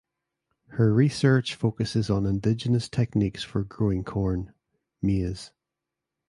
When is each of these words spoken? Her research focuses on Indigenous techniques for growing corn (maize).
Her 0.69 0.91
research 0.91 1.53
focuses 1.53 2.09
on 2.09 2.25
Indigenous 2.25 2.89
techniques 2.89 3.43
for 3.43 3.63
growing 3.63 4.03
corn 4.03 4.51
(maize). 4.99 5.51